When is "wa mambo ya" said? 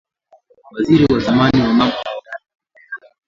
1.61-2.15